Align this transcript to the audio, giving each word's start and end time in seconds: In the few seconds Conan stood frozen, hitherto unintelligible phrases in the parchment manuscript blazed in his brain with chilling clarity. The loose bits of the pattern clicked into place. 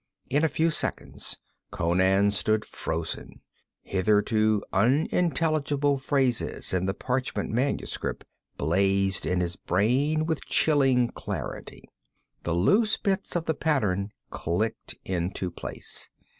In 0.31 0.41
the 0.41 0.49
few 0.49 0.71
seconds 0.71 1.37
Conan 1.69 2.31
stood 2.31 2.65
frozen, 2.65 3.41
hitherto 3.83 4.63
unintelligible 4.73 5.99
phrases 5.99 6.73
in 6.73 6.87
the 6.87 6.95
parchment 6.95 7.51
manuscript 7.51 8.25
blazed 8.57 9.27
in 9.27 9.41
his 9.41 9.55
brain 9.55 10.25
with 10.25 10.41
chilling 10.45 11.09
clarity. 11.09 11.83
The 12.41 12.55
loose 12.55 12.97
bits 12.97 13.35
of 13.35 13.45
the 13.45 13.53
pattern 13.53 14.09
clicked 14.31 14.95
into 15.05 15.51
place. 15.51 16.09